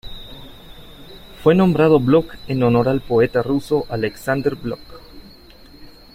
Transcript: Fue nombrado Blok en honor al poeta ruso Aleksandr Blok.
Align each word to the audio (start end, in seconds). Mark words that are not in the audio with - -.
Fue 1.43 1.53
nombrado 1.53 1.99
Blok 1.99 2.33
en 2.47 2.63
honor 2.63 2.89
al 2.89 3.01
poeta 3.01 3.43
ruso 3.43 3.85
Aleksandr 3.87 4.55
Blok. 4.55 4.79